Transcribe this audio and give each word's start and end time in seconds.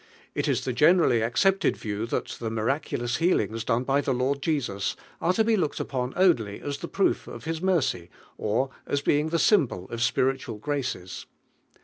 It 0.33 0.47
is 0.47 0.65
the 0.65 0.73
general!; 0.73 1.11
accepted 1.13 1.77
view 1.77 2.07
that 2.07 2.25
the 2.39 2.49
mir 2.49 2.65
aculous 2.69 3.17
healings 3.17 3.63
ilone 3.63 3.85
by 3.85 4.01
(he 4.01 4.09
Lord 4.11 4.41
Jesus, 4.41 4.95
are 5.21 5.31
to 5.33 5.43
be 5.43 5.55
looked 5.55 5.79
upon 5.79 6.13
only 6.15 6.59
as 6.59 6.79
the 6.79 6.87
proof 6.87 7.27
of 7.27 7.43
TTiH 7.43 7.61
mercy, 7.61 8.09
or 8.35 8.71
as 8.87 9.01
being 9.03 9.29
Use 9.29 9.43
symbol 9.43 9.87
of 9.91 10.01
spiritual 10.01 10.57
graces. 10.57 11.27